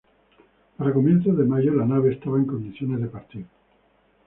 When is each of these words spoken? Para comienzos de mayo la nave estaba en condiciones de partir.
Para 0.77 0.93
comienzos 0.95 1.37
de 1.37 1.43
mayo 1.43 1.75
la 1.75 1.85
nave 1.85 2.13
estaba 2.13 2.39
en 2.39 2.45
condiciones 2.45 3.01
de 3.01 3.07
partir. 3.07 3.45